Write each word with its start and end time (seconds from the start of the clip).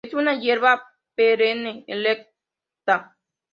Es 0.03 0.15
una 0.15 0.33
hierba 0.33 0.81
perenne, 1.15 1.83
erecta. 1.85 3.17